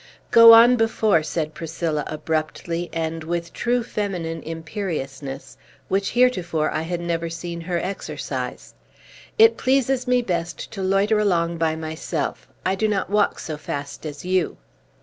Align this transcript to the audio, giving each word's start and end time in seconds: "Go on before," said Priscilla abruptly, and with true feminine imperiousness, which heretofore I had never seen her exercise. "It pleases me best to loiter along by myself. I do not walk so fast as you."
"Go 0.31 0.51
on 0.53 0.77
before," 0.77 1.21
said 1.21 1.53
Priscilla 1.53 2.03
abruptly, 2.07 2.89
and 2.91 3.23
with 3.23 3.53
true 3.53 3.83
feminine 3.83 4.41
imperiousness, 4.41 5.57
which 5.89 6.09
heretofore 6.09 6.71
I 6.71 6.81
had 6.81 6.99
never 6.99 7.29
seen 7.29 7.61
her 7.61 7.77
exercise. 7.77 8.73
"It 9.37 9.57
pleases 9.57 10.07
me 10.07 10.23
best 10.23 10.71
to 10.71 10.81
loiter 10.81 11.19
along 11.19 11.57
by 11.59 11.75
myself. 11.75 12.47
I 12.65 12.73
do 12.73 12.87
not 12.87 13.11
walk 13.11 13.37
so 13.37 13.57
fast 13.57 14.07
as 14.07 14.25
you." 14.25 14.57